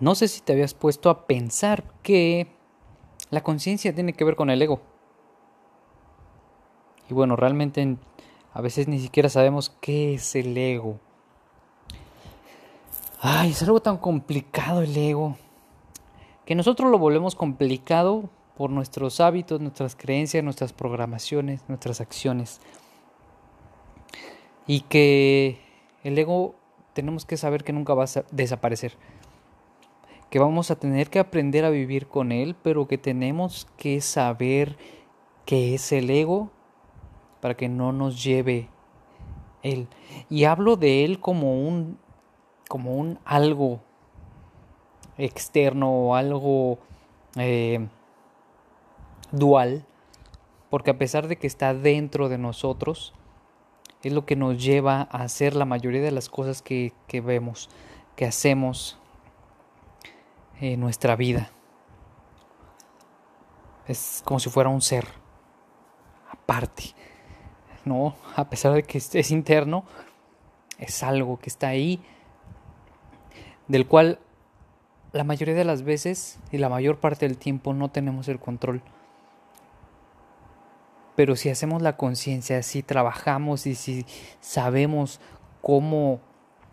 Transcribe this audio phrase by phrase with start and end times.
[0.00, 2.48] No sé si te habías puesto a pensar que
[3.30, 4.80] la conciencia tiene que ver con el ego.
[7.08, 7.96] Y bueno, realmente
[8.52, 10.98] a veces ni siquiera sabemos qué es el ego.
[13.20, 15.36] Ay, es algo tan complicado el ego.
[16.44, 22.60] Que nosotros lo volvemos complicado por nuestros hábitos, nuestras creencias, nuestras programaciones, nuestras acciones.
[24.66, 25.58] Y que
[26.02, 26.54] el ego
[26.92, 28.96] tenemos que saber que nunca va a desaparecer
[30.34, 34.76] que vamos a tener que aprender a vivir con él, pero que tenemos que saber
[35.46, 36.50] qué es el ego
[37.40, 38.68] para que no nos lleve
[39.62, 39.86] él.
[40.28, 42.00] Y hablo de él como un
[42.68, 43.78] como un algo
[45.18, 46.80] externo o algo
[47.36, 47.86] eh,
[49.30, 49.86] dual,
[50.68, 53.14] porque a pesar de que está dentro de nosotros,
[54.02, 57.70] es lo que nos lleva a hacer la mayoría de las cosas que, que vemos,
[58.16, 58.98] que hacemos,
[60.60, 61.50] en nuestra vida.
[63.86, 65.06] Es como si fuera un ser
[66.30, 66.94] aparte.
[67.84, 69.84] No, a pesar de que es interno,
[70.78, 72.02] es algo que está ahí,
[73.68, 74.18] del cual
[75.12, 78.82] la mayoría de las veces y la mayor parte del tiempo no tenemos el control.
[81.14, 84.04] Pero si hacemos la conciencia, si trabajamos y si
[84.40, 85.20] sabemos
[85.62, 86.20] cómo,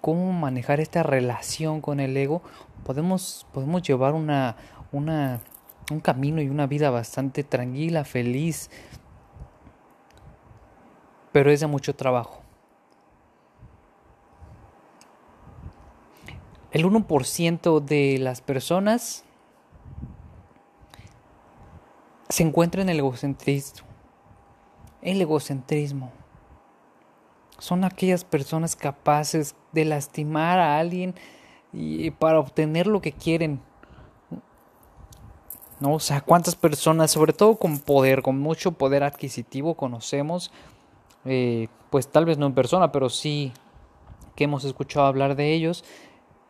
[0.00, 2.42] cómo manejar esta relación con el ego,
[2.84, 4.56] podemos, podemos llevar una,
[4.92, 5.40] una,
[5.90, 8.70] un camino y una vida bastante tranquila, feliz,
[11.32, 12.42] pero es de mucho trabajo.
[16.72, 19.24] El 1% de las personas
[22.30, 23.86] se encuentra en el egocentrismo.
[25.02, 26.12] El egocentrismo.
[27.58, 31.14] Son aquellas personas capaces de lastimar a alguien
[31.72, 33.60] y para obtener lo que quieren.
[35.80, 35.94] ¿No?
[35.94, 40.52] O sea, cuántas personas, sobre todo con poder, con mucho poder adquisitivo, conocemos,
[41.24, 43.52] eh, pues tal vez no en persona, pero sí
[44.36, 45.84] que hemos escuchado hablar de ellos,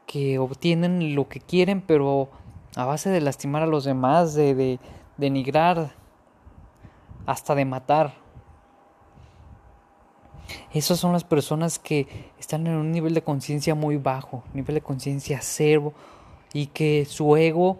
[0.07, 2.29] que obtienen lo que quieren, pero
[2.77, 4.81] a base de lastimar a los demás, de, de
[5.17, 5.95] denigrar,
[7.27, 8.22] hasta de matar.
[10.73, 12.07] Esas son las personas que
[12.39, 15.93] están en un nivel de conciencia muy bajo, nivel de conciencia cero,
[16.53, 17.79] y que su ego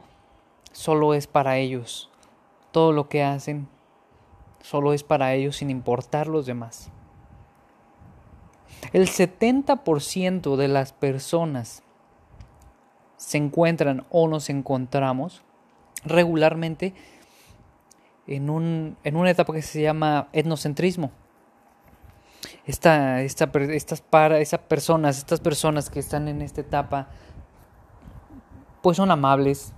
[0.73, 2.11] solo es para ellos.
[2.71, 3.69] Todo lo que hacen
[4.63, 6.91] solo es para ellos sin importar los demás.
[8.93, 11.83] El 70% de las personas
[13.17, 15.43] se encuentran o nos encontramos
[16.05, 16.95] regularmente
[18.27, 21.13] en, un, en una etapa que se llama etnocentrismo
[22.65, 27.09] esta, esta, estas para, esas personas, estas personas que están en esta etapa,
[28.83, 29.73] pues son amables,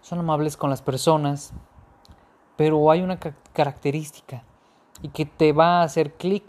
[0.00, 1.52] son amables con las personas,
[2.56, 3.18] pero hay una
[3.52, 4.44] característica
[5.02, 6.44] y que te va a hacer clic,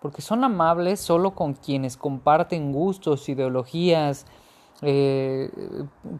[0.00, 4.26] porque son amables solo con quienes comparten gustos, ideologías,
[4.82, 5.50] eh,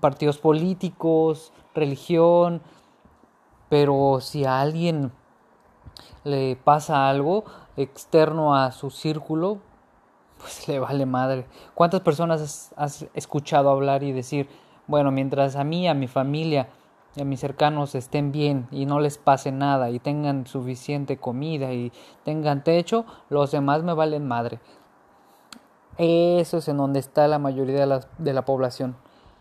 [0.01, 2.63] partidos políticos, religión,
[3.69, 5.13] pero si alguien
[6.25, 7.45] le pasa algo,
[7.77, 9.59] externo a su círculo,
[10.39, 11.47] pues le vale madre.
[11.75, 14.49] ¿Cuántas personas has, escuchado hablar y decir,
[14.87, 16.69] bueno, mientras a mí, a mi familia
[17.21, 21.91] a mis cercanos estén bien y no les pase nada y tengan suficiente comida y
[22.25, 24.61] tengan techo, los demás me valen madre?
[25.97, 28.97] Eso es en donde está la mayoría de la, de la población.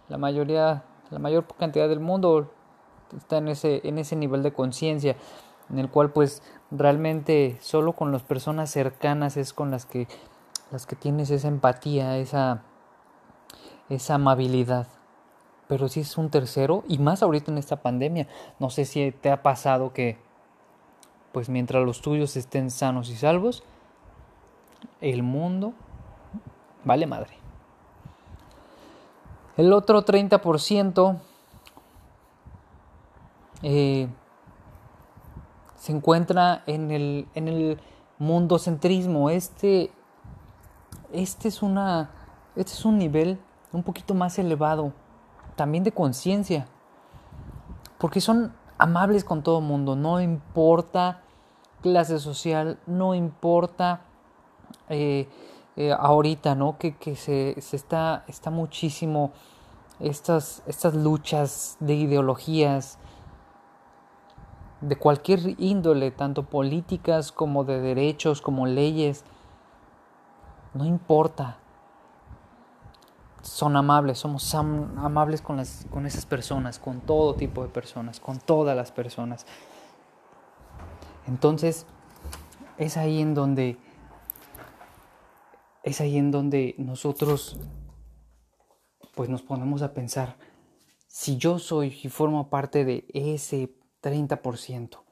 [0.07, 2.49] La mayoría, la mayor cantidad del mundo
[3.15, 5.17] está en ese, en ese nivel de conciencia
[5.69, 10.07] en el cual pues realmente solo con las personas cercanas es con las que
[10.71, 12.63] las que tienes esa empatía, esa
[13.89, 14.87] esa amabilidad.
[15.67, 18.27] Pero si es un tercero y más ahorita en esta pandemia,
[18.59, 20.17] no sé si te ha pasado que
[21.31, 23.63] pues mientras los tuyos estén sanos y salvos,
[25.01, 25.73] el mundo
[26.83, 27.33] vale madre.
[29.57, 31.17] El otro 30%
[33.63, 34.07] eh,
[35.85, 37.79] se encuentra en el, en el
[38.17, 39.29] mundocentrismo.
[39.29, 39.91] Este,
[41.13, 42.09] este, es una,
[42.55, 43.39] este es un nivel
[43.71, 44.93] un poquito más elevado,
[45.55, 46.65] también de conciencia,
[47.99, 51.21] porque son amables con todo el mundo, no importa
[51.83, 54.01] clase social, no importa
[54.89, 55.29] eh,
[55.75, 56.79] eh, ahorita, ¿no?
[56.79, 59.33] Que, que se, se, está, está muchísimo
[59.99, 62.97] estas, estas luchas de ideologías,
[64.81, 69.23] de cualquier índole, tanto políticas como de derechos, como leyes,
[70.73, 71.59] no importa.
[73.41, 78.39] son amables, somos amables con, las, con esas personas, con todo tipo de personas, con
[78.39, 79.45] todas las personas.
[81.27, 81.85] Entonces,
[82.77, 83.77] es ahí en donde
[85.83, 87.59] es ahí en donde nosotros
[89.13, 90.35] pues nos ponemos a pensar
[91.07, 93.71] si yo soy y formo parte de ese
[94.05, 95.03] 30%.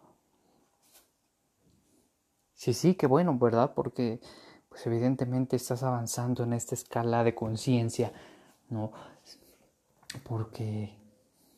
[2.53, 3.73] Sí, sí, qué bueno, ¿verdad?
[3.73, 4.19] Porque
[4.69, 8.13] pues evidentemente estás avanzando en esta escala de conciencia,
[8.69, 8.91] ¿no?
[10.23, 10.95] Porque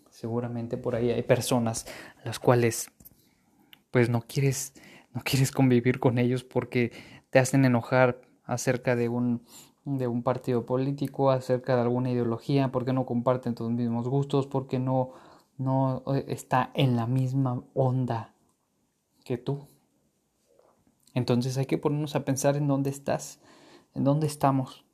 [0.10, 1.86] seguramente por ahí hay personas
[2.24, 2.90] las cuales
[3.92, 4.74] pues no quieres
[5.14, 6.94] no quieres convivir con ellos porque
[7.32, 9.46] te hacen enojar acerca de un
[9.84, 14.80] de un partido político, acerca de alguna ideología, porque no comparten tus mismos gustos, porque
[14.80, 15.12] no
[15.58, 18.34] no está en la misma onda
[19.24, 19.68] que tú.
[21.14, 23.40] Entonces hay que ponernos a pensar en dónde estás,
[23.94, 24.86] en dónde estamos.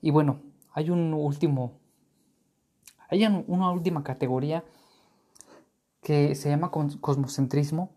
[0.00, 0.40] Y bueno,
[0.72, 1.80] hay un último,
[3.08, 4.64] hay una última categoría
[6.02, 7.90] que se llama cosmocentrismo.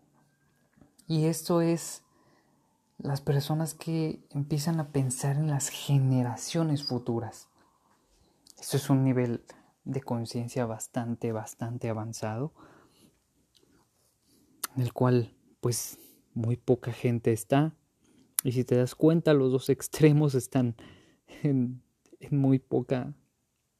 [1.06, 2.02] Y esto es
[2.98, 7.48] las personas que empiezan a pensar en las generaciones futuras.
[8.58, 9.44] Esto es un nivel
[9.84, 12.52] de conciencia bastante, bastante avanzado,
[14.76, 15.98] en el cual pues
[16.34, 17.74] muy poca gente está.
[18.44, 20.76] Y si te das cuenta, los dos extremos están
[21.42, 21.82] en,
[22.30, 23.14] muy poca,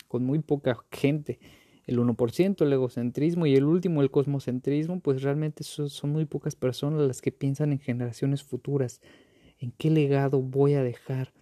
[0.08, 1.40] con muy poca gente.
[1.84, 6.54] El 1% el egocentrismo y el último el cosmocentrismo, pues realmente son, son muy pocas
[6.54, 9.00] personas las que piensan en generaciones futuras,
[9.58, 11.32] en qué legado voy a dejar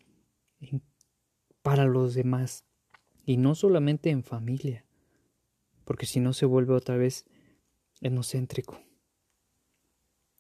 [1.63, 2.70] para los demás.
[3.25, 4.85] Y no solamente en familia,
[5.85, 7.27] porque si no se vuelve otra vez
[8.01, 8.81] enocéntrico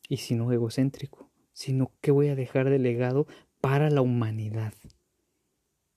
[0.08, 3.26] y si no egocéntrico, sino que voy a dejar de legado
[3.60, 4.74] para la humanidad.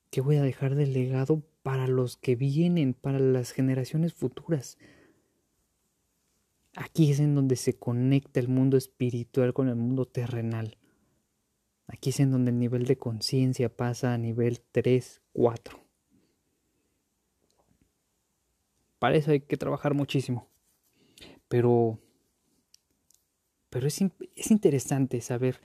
[0.09, 4.77] ¿Qué voy a dejar de legado para los que vienen, para las generaciones futuras?
[6.75, 10.77] Aquí es en donde se conecta el mundo espiritual con el mundo terrenal.
[11.87, 15.82] Aquí es en donde el nivel de conciencia pasa a nivel 3, 4.
[19.03, 20.47] Para eso hay que trabajar muchísimo.
[21.49, 21.99] Pero
[23.69, 24.01] pero es,
[24.37, 25.59] es interesante saber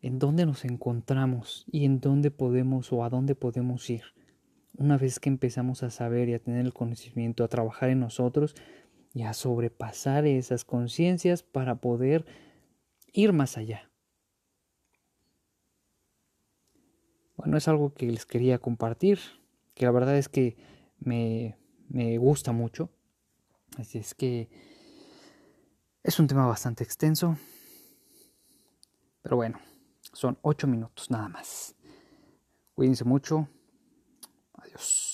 [0.00, 4.04] en dónde nos encontramos y en dónde podemos o a dónde podemos ir.
[4.76, 8.54] Una vez que empezamos a saber y a tener el conocimiento, a trabajar en nosotros
[9.12, 12.24] y a sobrepasar esas conciencias para poder
[13.12, 13.90] ir más allá.
[17.34, 19.18] Bueno, es algo que les quería compartir,
[19.74, 20.56] que la verdad es que
[21.00, 21.56] me,
[21.88, 22.90] me gusta mucho.
[23.78, 24.48] Así es que
[26.02, 27.36] es un tema bastante extenso,
[29.22, 29.58] pero bueno,
[30.12, 31.74] son ocho minutos nada más.
[32.74, 33.48] Cuídense mucho.
[34.54, 35.13] Adiós.